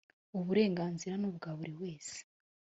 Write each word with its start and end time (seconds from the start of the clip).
uburenganzira 0.37 1.13
nubwaburiwese. 1.17 2.19